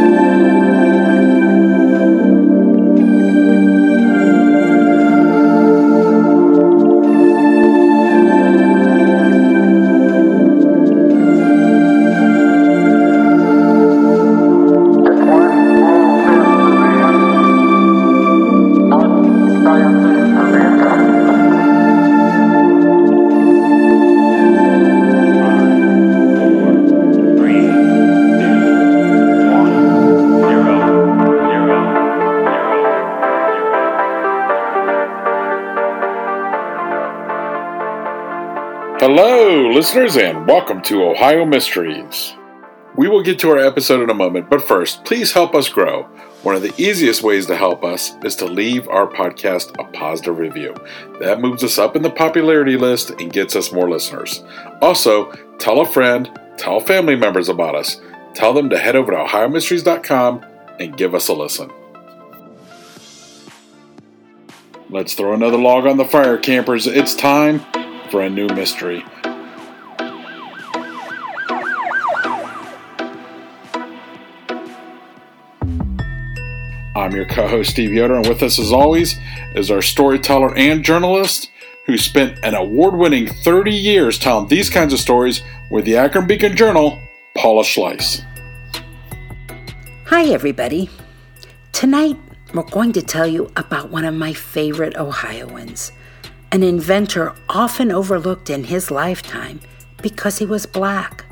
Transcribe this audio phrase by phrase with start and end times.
[0.00, 0.57] Hello,
[39.88, 42.34] listeners, and welcome to Ohio Mysteries.
[42.94, 46.02] We will get to our episode in a moment, but first, please help us grow.
[46.42, 50.36] One of the easiest ways to help us is to leave our podcast a positive
[50.36, 50.74] review.
[51.20, 54.44] That moves us up in the popularity list and gets us more listeners.
[54.82, 57.98] Also, tell a friend, tell family members about us.
[58.34, 60.44] Tell them to head over to OhioMysteries.com
[60.78, 61.72] and give us a listen.
[64.90, 66.86] Let's throw another log on the fire, campers.
[66.86, 67.64] It's time
[68.10, 69.02] for a new mystery.
[76.98, 79.16] I'm your co host, Steve Yoder, and with us, as always,
[79.54, 81.50] is our storyteller and journalist
[81.86, 86.26] who spent an award winning 30 years telling these kinds of stories with the Akron
[86.26, 86.98] Beacon Journal,
[87.36, 88.24] Paula Schleis.
[90.06, 90.90] Hi, everybody.
[91.70, 92.16] Tonight,
[92.52, 95.92] we're going to tell you about one of my favorite Ohioans
[96.50, 99.60] an inventor often overlooked in his lifetime
[100.02, 101.26] because he was black,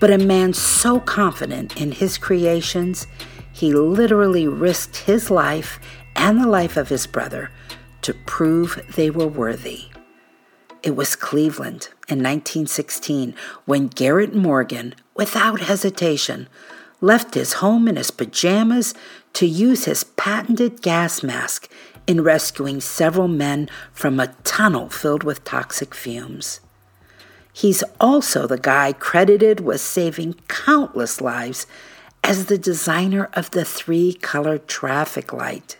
[0.00, 3.06] but a man so confident in his creations,
[3.54, 5.78] he literally risked his life
[6.16, 7.50] and the life of his brother
[8.02, 9.84] to prove they were worthy.
[10.82, 13.34] It was Cleveland in 1916
[13.64, 16.48] when Garrett Morgan, without hesitation,
[17.00, 18.92] left his home in his pajamas
[19.34, 21.70] to use his patented gas mask
[22.08, 26.60] in rescuing several men from a tunnel filled with toxic fumes.
[27.52, 31.68] He's also the guy credited with saving countless lives
[32.24, 35.76] as the designer of the three colored traffic light.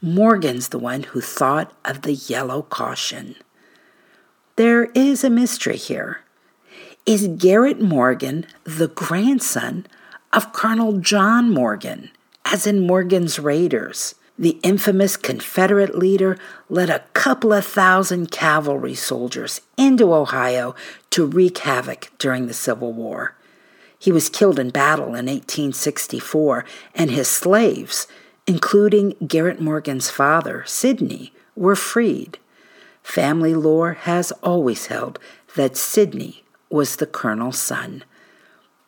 [0.00, 3.34] Morgan's the one who thought of the yellow caution.
[4.56, 6.20] There is a mystery here.
[7.04, 9.86] Is Garrett Morgan the grandson
[10.32, 12.10] of Colonel John Morgan,
[12.44, 14.14] as in Morgan's Raiders?
[14.38, 20.76] the infamous Confederate leader led a couple of thousand cavalry soldiers into Ohio
[21.10, 23.34] to wreak havoc during the Civil War.
[23.98, 26.64] He was killed in battle in 1864,
[26.94, 28.06] and his slaves,
[28.46, 32.38] including Garrett Morgan's father, Sidney, were freed.
[33.02, 35.18] Family lore has always held
[35.56, 38.04] that Sidney was the colonel's son.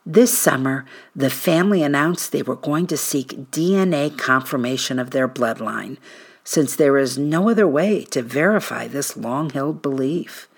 [0.06, 5.98] This summer, the family announced they were going to seek DNA confirmation of their bloodline,
[6.44, 10.48] since there is no other way to verify this long held belief.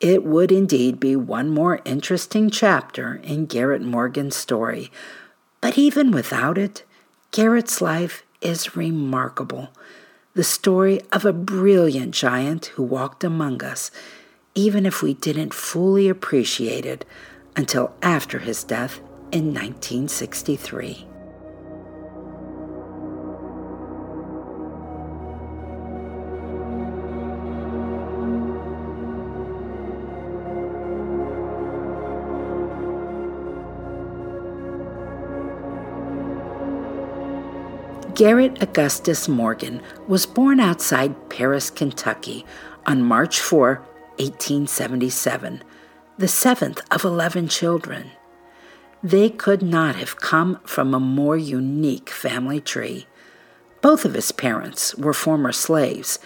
[0.00, 4.90] It would indeed be one more interesting chapter in Garrett Morgan's story,
[5.60, 6.84] but even without it,
[7.30, 9.70] Garrett's life is remarkable.
[10.34, 13.90] The story of a brilliant giant who walked among us,
[14.54, 17.04] even if we didn't fully appreciate it
[17.56, 18.98] until after his death
[19.32, 21.06] in 1963.
[38.14, 42.46] Garrett Augustus Morgan was born outside Paris, Kentucky
[42.86, 43.76] on March 4,
[44.18, 45.62] 1877
[46.16, 48.12] the seventh of eleven children.
[49.02, 53.06] They could not have come from a more unique family tree.
[53.82, 56.20] Both of his parents were former slaves.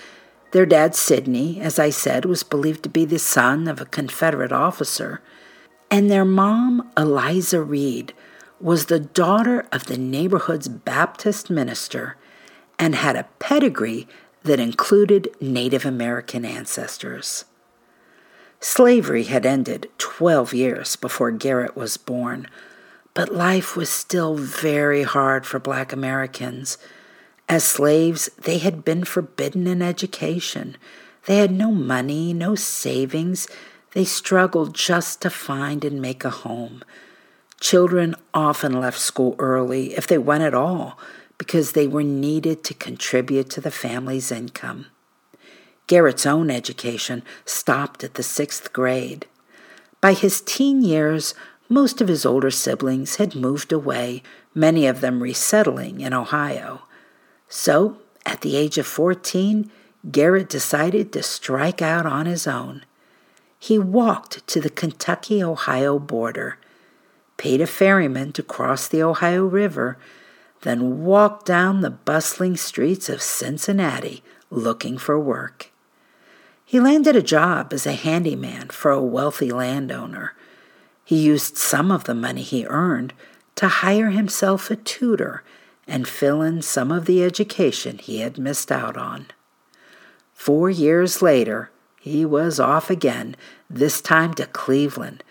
[0.53, 4.53] Their dad, Sidney, as I said, was believed to be the son of a Confederate
[4.53, 5.23] officer,
[5.91, 8.13] and their mom, Eliza Reed,
[8.61, 12.17] was the daughter of the neighborhood's Baptist minister
[12.79, 14.09] and had a pedigree
[14.43, 17.45] that included Native American ancestors.
[18.61, 22.49] Slavery had ended 12 years before Garrett was born,
[23.15, 26.79] but life was still very hard for black Americans.
[27.49, 30.77] As slaves, they had been forbidden an education.
[31.27, 33.49] They had no money, no savings.
[33.93, 36.83] They struggled just to find and make a home.
[37.61, 40.99] Children often left school early, if they went at all,
[41.39, 44.87] because they were needed to contribute to the family's income.
[45.87, 49.27] Garrett's own education stopped at the sixth grade.
[50.01, 51.35] By his teen years,
[51.69, 54.23] most of his older siblings had moved away,
[54.55, 56.83] many of them resettling in Ohio.
[57.49, 59.71] So, at the age of 14,
[60.13, 62.85] Garrett decided to strike out on his own.
[63.59, 66.58] He walked to the Kentucky Ohio border,
[67.39, 69.97] paid a ferryman to cross the Ohio River,
[70.61, 75.71] then walked down the bustling streets of Cincinnati looking for work.
[76.65, 80.35] He landed a job as a handyman for a wealthy landowner.
[81.03, 83.15] He used some of the money he earned
[83.55, 85.43] to hire himself a tutor
[85.87, 89.29] and fill in some of the education he had missed out on.
[90.35, 93.35] Four years later, he was off again,
[93.71, 95.25] this time to Cleveland.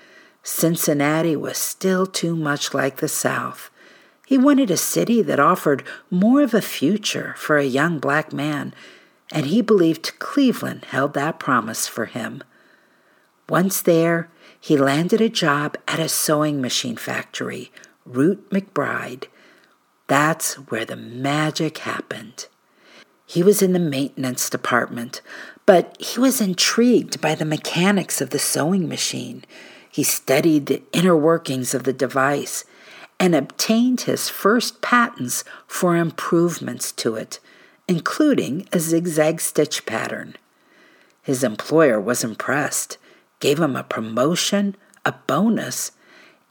[0.48, 3.70] Cincinnati was still too much like the South.
[4.26, 8.74] He wanted a city that offered more of a future for a young black man
[9.30, 12.42] and he believed Cleveland held that promise for him.
[13.50, 17.70] Once there, he landed a job at a sewing machine factory,
[18.06, 19.26] Root McBride.
[20.08, 22.48] That's where the magic happened.
[23.26, 25.22] He was in the maintenance department,
[25.66, 29.44] but he was intrigued by the mechanics of the sewing machine.
[29.98, 32.66] He studied the inner workings of the device
[33.20, 37.40] and obtained his first patents for improvements to it
[37.88, 40.36] including a zigzag stitch pattern.
[41.24, 43.00] His employer was impressed,
[43.40, 45.94] gave him a promotion, a bonus,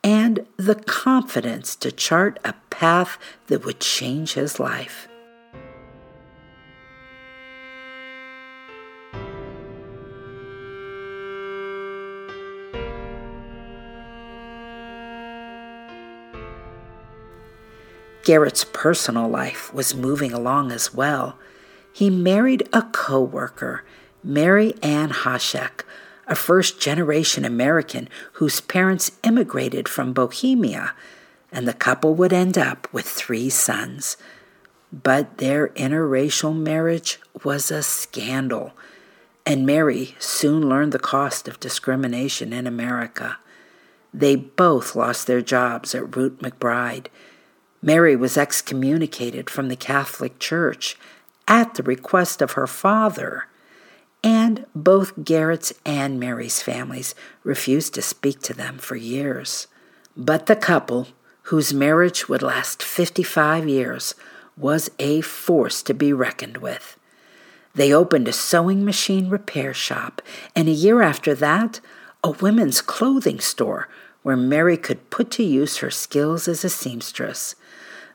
[0.02, 3.16] and the confidence to chart a path
[3.46, 5.06] that would change his life.
[18.26, 21.38] Garrett's personal life was moving along as well.
[21.92, 23.84] He married a co worker,
[24.20, 25.84] Mary Ann Hoshek,
[26.26, 30.92] a first generation American whose parents immigrated from Bohemia,
[31.52, 34.16] and the couple would end up with three sons.
[34.92, 38.72] But their interracial marriage was a scandal,
[39.46, 43.38] and Mary soon learned the cost of discrimination in America.
[44.12, 47.06] They both lost their jobs at Root McBride
[47.86, 50.98] Mary was excommunicated from the Catholic Church
[51.46, 53.46] at the request of her father,
[54.24, 59.68] and both Garrett's and Mary's families refused to speak to them for years.
[60.16, 61.06] But the couple,
[61.42, 64.16] whose marriage would last 55 years,
[64.56, 66.98] was a force to be reckoned with.
[67.72, 70.22] They opened a sewing machine repair shop,
[70.56, 71.78] and a year after that,
[72.24, 73.88] a women's clothing store
[74.24, 77.54] where Mary could put to use her skills as a seamstress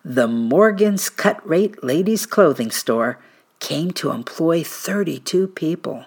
[0.03, 3.19] the Morgan's Cut Rate Ladies Clothing Store
[3.59, 6.05] came to employ 32 people.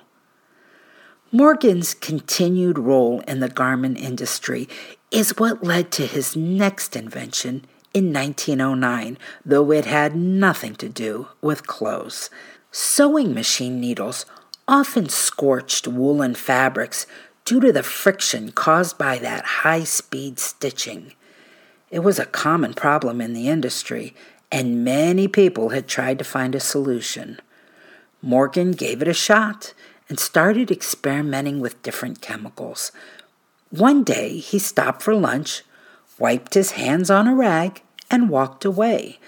[1.31, 4.69] Morgan's continued role in the garment industry
[5.13, 11.29] is what led to his next invention in 1909, though it had nothing to do
[11.41, 12.31] with clothes.
[12.73, 14.27] Sewing machine needles
[14.67, 17.07] often scorched woolen fabrics
[17.45, 21.13] due to the friction caused by that high speed stitching.
[21.95, 24.17] It was a common problem in the industry,
[24.51, 27.39] and many people had tried to find a solution.
[28.21, 29.75] Morgan gave it a shot
[30.09, 32.91] and started experimenting with different chemicals.
[33.71, 35.63] One day he stopped for lunch,
[36.19, 39.21] wiped his hands on a rag, and walked away.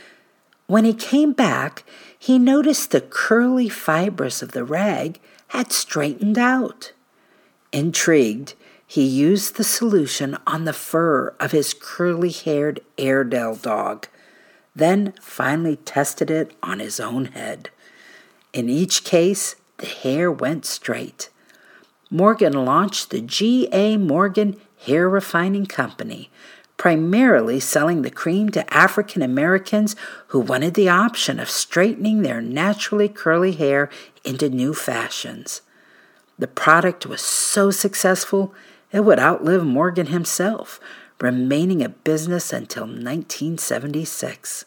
[0.66, 1.85] When he came back,
[2.18, 5.20] he noticed the curly fibers of the rag
[5.50, 6.90] had straightened out.
[7.70, 8.54] Intrigued,
[8.87, 14.07] he used the solution on the fur of his curly haired Airedale dog,
[14.75, 17.71] then finally tested it on his own head.
[18.52, 21.31] In each case, the hair went straight.
[22.11, 23.97] Morgan launched the G.A.
[23.97, 26.31] Morgan Hair Refining Company,
[26.76, 29.97] primarily selling the cream to African Americans
[30.28, 33.90] who wanted the option of straightening their naturally curly hair
[34.25, 35.62] into new fashions.
[36.38, 38.55] The product was so successful
[38.93, 40.81] it would outlive Morgan himself,
[41.21, 44.64] remaining a business until 1976.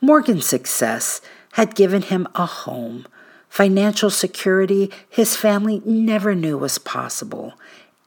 [0.00, 1.20] Morgan's success
[1.52, 3.06] had given him a home,
[3.48, 7.54] financial security his family never knew was possible,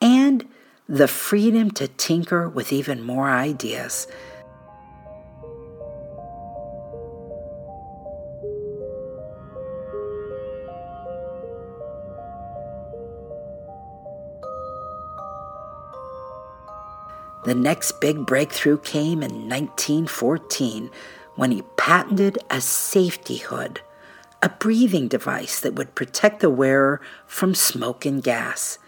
[0.02, 0.48] and
[0.88, 4.08] the freedom to tinker with even more ideas.
[17.48, 20.92] The next big breakthrough came in 1914
[21.38, 23.80] when he patented a safety hood,
[24.44, 28.80] a breathing device that would protect the wearer from smoke and gas.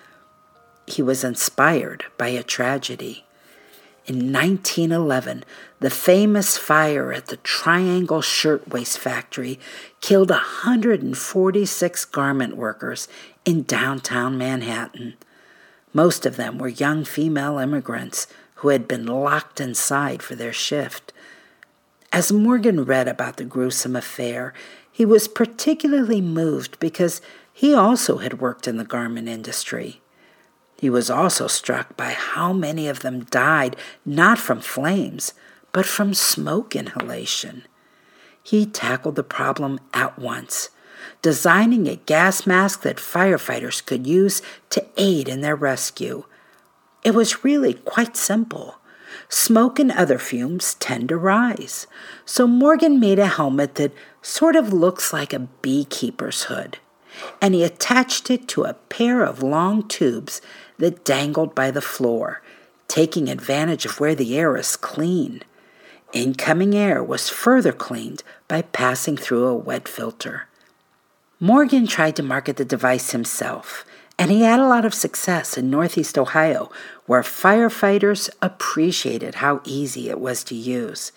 [0.85, 3.23] He was inspired by a tragedy.
[4.05, 5.45] In 1911,
[5.79, 9.57] the famous fire at the Triangle Shirtwaist Factory
[10.01, 13.07] killed 146 garment workers
[13.45, 15.15] in downtown Manhattan.
[15.93, 18.27] Most of them were young female immigrants
[18.59, 21.13] who had been locked inside for their shift.
[22.11, 24.53] As Morgan read about the gruesome affair,
[24.91, 27.21] he was particularly moved because
[27.53, 30.01] he also had worked in the garment industry.
[30.77, 35.33] He was also struck by how many of them died not from flames,
[35.71, 37.63] but from smoke inhalation.
[38.43, 40.69] He tackled the problem at once,
[41.21, 46.25] designing a gas mask that firefighters could use to aid in their rescue.
[47.03, 48.75] It was really quite simple.
[49.29, 51.87] Smoke and other fumes tend to rise,
[52.25, 56.79] so Morgan made a helmet that sort of looks like a beekeeper's hood,
[57.41, 60.41] and he attached it to a pair of long tubes
[60.77, 62.41] that dangled by the floor,
[62.87, 65.43] taking advantage of where the air is clean.
[66.11, 70.47] Incoming air was further cleaned by passing through a wet filter.
[71.39, 73.85] Morgan tried to market the device himself
[74.19, 76.69] and he had a lot of success in Northeast Ohio,
[77.05, 81.13] where firefighters appreciated how easy it was to use.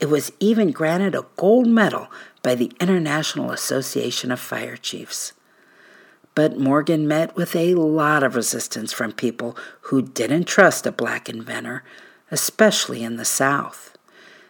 [0.00, 2.08] It was even granted a gold medal
[2.42, 5.34] by the International Association of Fire Chiefs.
[6.34, 11.28] But Morgan met with a lot of resistance from people who didn't trust a black
[11.28, 11.84] inventor,
[12.30, 13.98] especially in the South.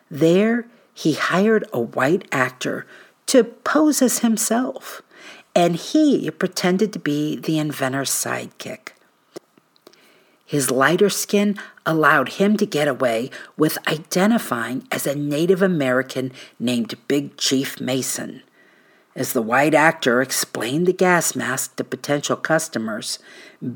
[0.08, 2.86] There, he hired a white actor
[3.26, 5.02] to pose as himself
[5.54, 8.90] and he pretended to be the inventor's sidekick.
[10.46, 16.96] His lighter skin allowed him to get away with identifying as a Native American named
[17.06, 18.42] Big Chief Mason.
[19.14, 23.18] As the white actor explained the gas mask to potential customers,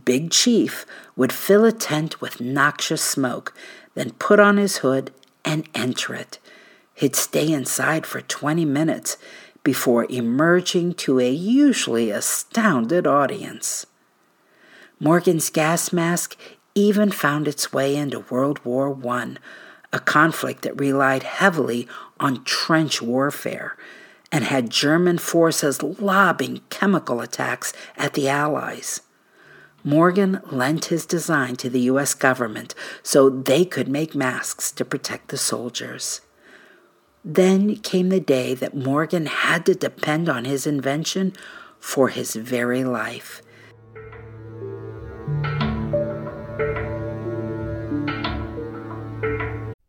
[0.04, 0.84] Big Chief
[1.16, 3.52] would fill a tent with noxious smoke,
[3.94, 5.12] then put on his hood
[5.44, 6.38] and enter it.
[6.94, 9.16] He'd stay inside for 20 minutes
[9.64, 13.86] before emerging to a usually astounded audience.
[15.00, 16.36] Morgan's gas mask
[16.74, 19.34] even found its way into World War I,
[19.92, 21.88] a conflict that relied heavily
[22.20, 23.76] on trench warfare
[24.30, 29.00] and had German forces lobbing chemical attacks at the Allies.
[29.84, 32.14] Morgan lent his design to the U.S.
[32.14, 36.22] government so they could make masks to protect the soldiers.
[37.24, 41.32] Then came the day that Morgan had to depend on his invention
[41.80, 43.40] for his very life.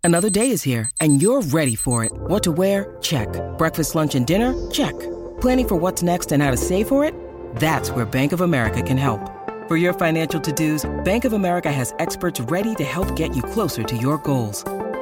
[0.02, 2.12] Another day is here, and you're ready for it.
[2.14, 2.96] What to wear?
[3.02, 3.28] Check.
[3.58, 4.54] Breakfast, lunch, and dinner?
[4.70, 4.94] Check.
[5.42, 7.14] Planning for what's next and how to save for it?
[7.56, 9.20] That's where Bank of America can help.
[9.68, 13.42] For your financial to dos, Bank of America has experts ready to help get you
[13.42, 14.64] closer to your goals.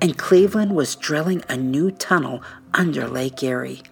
[0.00, 2.42] and Cleveland was drilling a new tunnel
[2.74, 3.82] under Lake Erie.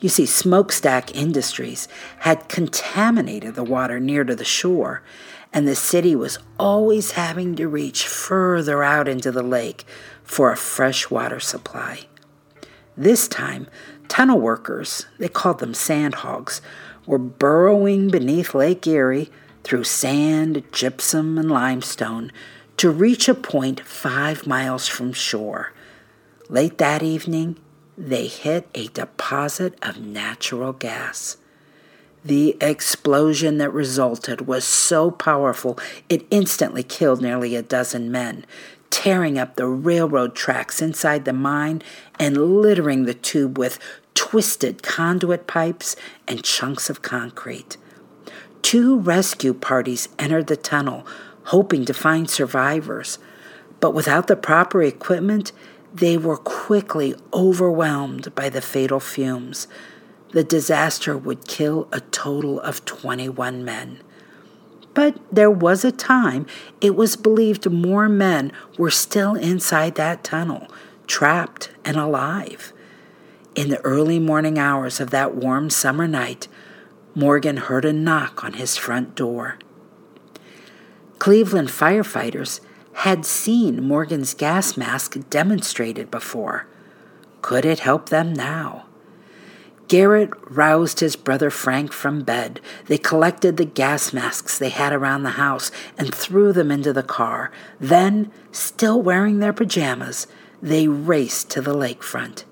[0.00, 1.88] You see, smokestack industries
[2.20, 5.02] had contaminated the water near to the shore,
[5.52, 9.84] and the city was always having to reach further out into the lake
[10.22, 12.00] for a fresh water supply.
[12.96, 13.66] This time,
[14.08, 16.60] tunnel workers, they called them sandhogs,
[17.06, 19.30] were burrowing beneath Lake Erie
[19.62, 22.30] through sand, gypsum, and limestone
[22.76, 25.72] to reach a point five miles from shore.
[26.48, 27.56] Late that evening,
[27.96, 31.36] they hit a deposit of natural gas.
[32.24, 35.78] The explosion that resulted was so powerful
[36.08, 38.46] it instantly killed nearly a dozen men,
[38.90, 41.82] tearing up the railroad tracks inside the mine
[42.18, 43.78] and littering the tube with
[44.14, 47.76] twisted conduit pipes and chunks of concrete.
[48.62, 51.06] Two rescue parties entered the tunnel,
[51.44, 53.18] hoping to find survivors,
[53.80, 55.52] but without the proper equipment,
[55.92, 59.68] they were quickly overwhelmed by the fatal fumes.
[60.32, 64.00] The disaster would kill a total of 21 men.
[64.92, 66.46] But there was a time
[66.80, 70.68] it was believed more men were still inside that tunnel,
[71.06, 72.72] trapped and alive.
[73.54, 76.48] In the early morning hours of that warm summer night,
[77.14, 79.58] Morgan heard a knock on his front door.
[81.24, 82.60] Cleveland firefighters
[82.92, 86.66] had seen Morgan's gas mask demonstrated before.
[87.40, 88.84] Could it help them now?
[89.88, 92.60] Garrett roused his brother Frank from bed.
[92.88, 97.02] They collected the gas masks they had around the house and threw them into the
[97.02, 97.50] car.
[97.80, 100.26] Then, still wearing their pajamas,
[100.60, 102.44] they raced to the lakefront.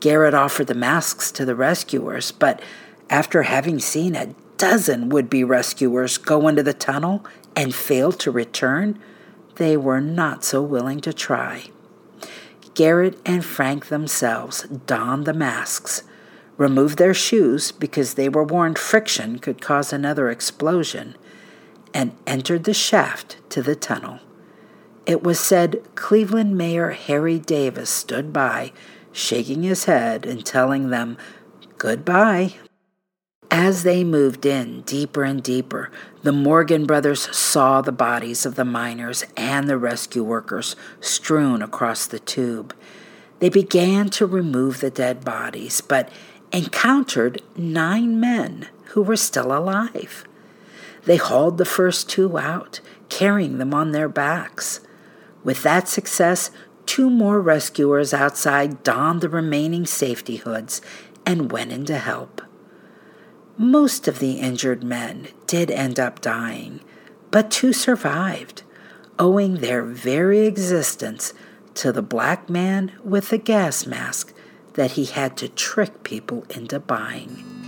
[0.00, 2.62] Garrett offered the masks to the rescuers, but
[3.10, 7.26] after having seen a dozen would be rescuers go into the tunnel
[7.56, 8.96] and fail to return,
[9.56, 11.64] they were not so willing to try.
[12.74, 16.04] Garrett and Frank themselves donned the masks,
[16.56, 21.16] removed their shoes because they were warned friction could cause another explosion,
[21.92, 24.20] and entered the shaft to the tunnel.
[25.06, 28.70] It was said Cleveland Mayor Harry Davis stood by,
[29.10, 31.18] shaking his head and telling them
[31.78, 32.54] goodbye.
[33.54, 35.90] As they moved in deeper and deeper,
[36.22, 42.06] the Morgan brothers saw the bodies of the miners and the rescue workers strewn across
[42.06, 42.74] the tube.
[43.40, 46.08] They began to remove the dead bodies, but
[46.50, 50.24] encountered nine men who were still alive.
[51.04, 52.80] They hauled the first two out,
[53.10, 54.80] carrying them on their backs.
[55.44, 56.50] With that success,
[56.86, 60.80] two more rescuers outside donned the remaining safety hoods
[61.26, 62.40] and went in to help.
[63.58, 66.80] Most of the injured men did end up dying,
[67.30, 68.62] but two survived,
[69.18, 71.34] owing their very existence
[71.74, 74.32] to the black man with the gas mask
[74.74, 77.61] that he had to trick people into buying.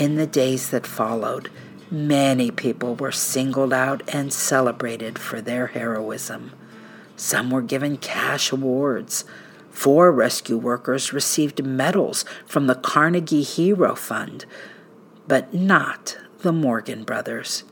[0.00, 1.50] In the days that followed,
[1.90, 6.52] many people were singled out and celebrated for their heroism.
[7.16, 9.26] Some were given cash awards.
[9.70, 14.46] Four rescue workers received medals from the Carnegie Hero Fund,
[15.28, 17.64] but not the Morgan brothers.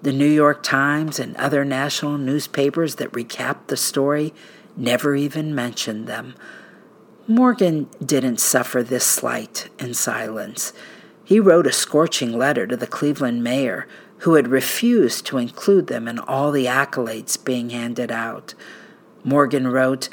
[0.00, 4.32] The New York Times and other national newspapers that recapped the story
[4.78, 6.36] never even mentioned them.
[7.28, 10.72] Morgan didn't suffer this slight in silence.
[11.30, 13.86] He wrote a scorching letter to the Cleveland mayor,
[14.22, 18.54] who had refused to include them in all the accolades being handed out.
[19.22, 20.08] Morgan wrote,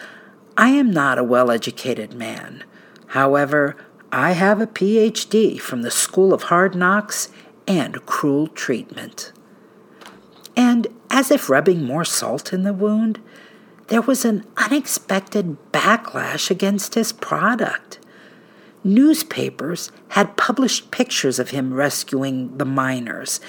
[0.56, 2.64] I am not a well educated man.
[3.08, 3.76] However,
[4.12, 7.30] I have a PhD from the School of Hard Knocks
[7.68, 9.32] and Cruel Treatment.
[10.56, 13.20] And as if rubbing more salt in the wound,
[13.88, 17.98] there was an unexpected backlash against his product.
[18.88, 23.42] Newspapers had published pictures of him rescuing the miners,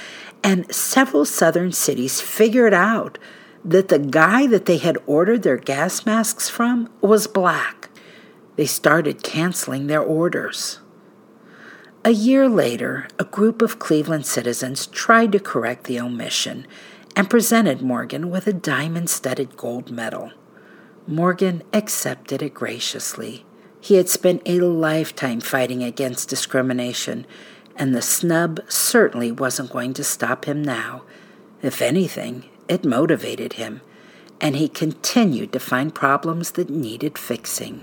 [0.43, 3.19] and several southern cities figured out
[3.65, 7.89] that the guy that they had ordered their gas masks from was black.
[8.57, 10.81] They started canceling their orders.
[12.05, 16.67] A year later, a group of Cleveland citizens tried to correct the omission
[17.15, 20.33] and presented Morgan with a diamond studded gold medal.
[21.07, 23.45] Morgan accepted it graciously.
[23.81, 27.27] He had spent a lifetime fighting against discrimination,
[27.77, 31.03] and the snub certainly wasn't going to stop him now.
[31.63, 33.81] If anything, it motivated him,
[34.41, 37.83] and he continued to find problems that needed fixing.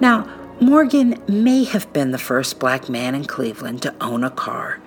[0.00, 0.28] Now,
[0.60, 4.80] Morgan may have been the first black man in Cleveland to own a car.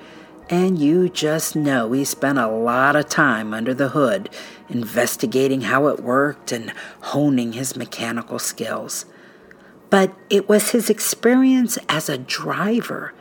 [0.50, 4.30] And you just know he spent a lot of time under the hood
[4.70, 9.06] investigating how it worked and honing his mechanical skills.
[9.90, 13.14] But it was his experience as a driver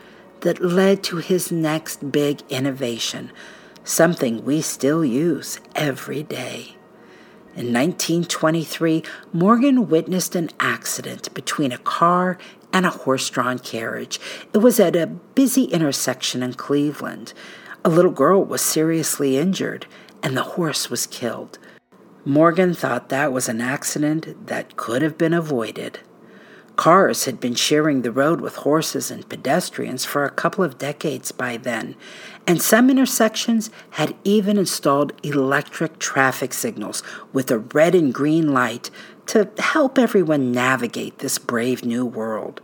[0.42, 3.32] that led to his next big innovation,
[3.82, 6.75] something we still use every day.
[7.56, 12.36] In 1923, Morgan witnessed an accident between a car
[12.70, 14.20] and a horse drawn carriage.
[14.52, 17.32] It was at a busy intersection in Cleveland.
[17.82, 19.86] A little girl was seriously injured,
[20.22, 21.58] and the horse was killed.
[22.26, 26.00] Morgan thought that was an accident that could have been avoided.
[26.76, 31.32] Cars had been sharing the road with horses and pedestrians for a couple of decades
[31.32, 31.96] by then,
[32.46, 38.90] and some intersections had even installed electric traffic signals with a red and green light
[39.26, 42.60] to help everyone navigate this brave new world.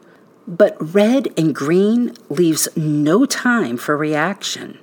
[0.47, 4.79] But red and green leaves no time for reaction.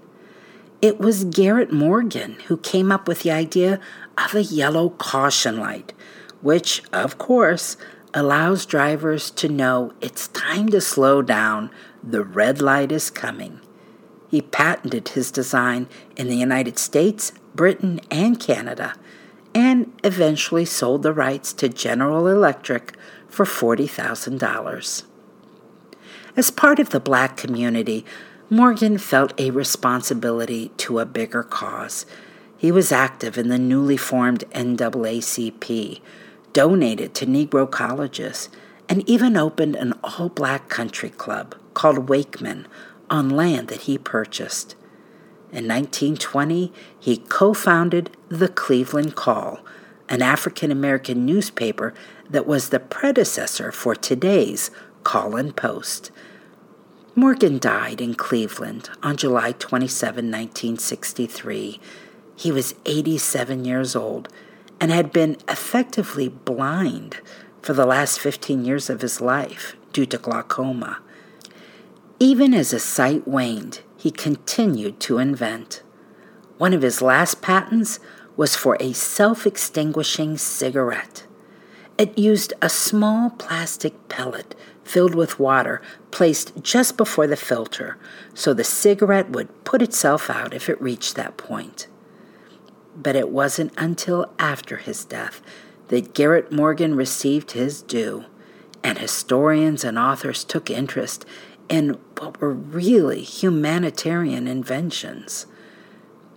[0.82, 3.80] It was Garrett Morgan who came up with the idea
[4.18, 5.94] of a yellow caution light,
[6.42, 7.78] which, of course,
[8.13, 11.69] allows drivers to know it's time to slow down,
[12.04, 13.60] the red light is coming.
[14.30, 18.93] He patented his design in the United States, Britain, and Canada,
[19.54, 22.95] and eventually sold the rights to General Electric
[23.28, 25.04] for $40,000.
[26.38, 28.06] As part of the black community,
[28.50, 32.06] Morgan felt a responsibility to a bigger cause.
[32.58, 36.02] He was active in the newly formed NAACP,
[36.54, 38.50] donated to Negro colleges,
[38.88, 42.68] and even opened an all black country club called Wakeman
[43.10, 44.76] on land that he purchased.
[45.52, 49.60] In 1920, he co founded the Cleveland Call,
[50.08, 51.94] an African American newspaper
[52.30, 54.70] that was the predecessor for today's
[55.04, 56.12] Call and Post.
[57.16, 61.80] Morgan died in Cleveland on July 27, 1963.
[62.36, 64.30] He was 87 years old
[64.80, 67.18] and had been effectively blind
[67.62, 71.00] for the last 15 years of his life due to glaucoma.
[72.20, 75.84] Even as his sight waned, he continued to invent.
[76.58, 78.00] One of his last patents
[78.36, 81.26] was for a self extinguishing cigarette.
[81.98, 87.98] It used a small plastic pellet filled with water placed just before the filter
[88.34, 91.88] so the cigarette would put itself out if it reached that point.
[93.02, 95.42] But it wasn't until after his death
[95.88, 98.26] that Garrett Morgan received his due,
[98.84, 101.26] and historians and authors took interest
[101.70, 105.46] in what were really humanitarian inventions.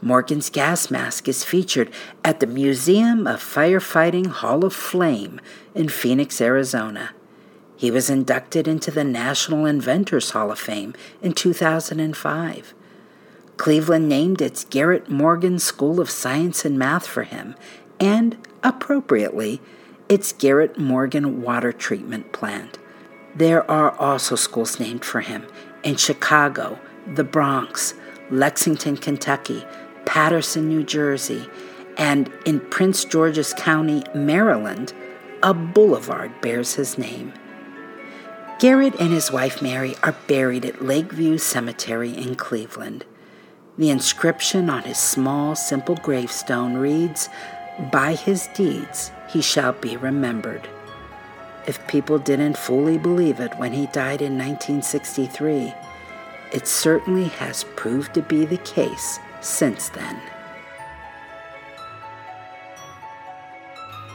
[0.01, 1.90] Morgan's gas mask is featured
[2.25, 5.40] at the Museum of Firefighting Hall of Flame
[5.75, 7.11] in Phoenix, Arizona.
[7.77, 12.75] He was inducted into the National Inventors Hall of Fame in 2005.
[13.56, 17.54] Cleveland named its Garrett Morgan School of Science and Math for him,
[18.00, 19.60] and, appropriately,
[20.08, 22.78] its Garrett Morgan Water Treatment Plant.
[23.34, 25.46] There are also schools named for him
[25.82, 26.78] in Chicago,
[27.14, 27.94] the Bronx,
[28.30, 29.64] Lexington, Kentucky,
[30.04, 31.48] Paterson, New Jersey,
[31.96, 34.92] and in Prince George's County, Maryland,
[35.42, 37.32] a boulevard bears his name.
[38.58, 43.04] Garrett and his wife Mary are buried at Lakeview Cemetery in Cleveland.
[43.78, 47.30] The inscription on his small, simple gravestone reads,
[47.90, 50.68] By his deeds he shall be remembered.
[51.66, 55.72] If people didn't fully believe it when he died in 1963,
[56.52, 60.20] it certainly has proved to be the case since then.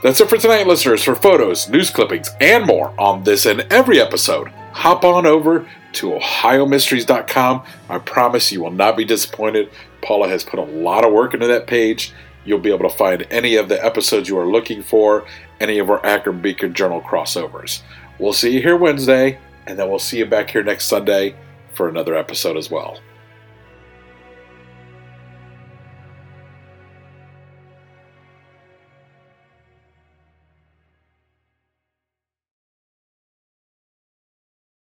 [0.03, 1.03] That's it for tonight, listeners.
[1.03, 5.67] For photos, news clippings, and more on this and every episode, hop on over
[5.97, 7.63] to OhioMysteries.com.
[7.89, 9.69] I promise you will not be disappointed.
[10.01, 12.13] Paula has put a lot of work into that page.
[12.45, 15.25] You'll be able to find any of the episodes you are looking for,
[15.59, 17.81] any of our Akron Beacon Journal crossovers.
[18.19, 21.35] We'll see you here Wednesday, and then we'll see you back here next Sunday
[21.73, 22.99] for another episode as well.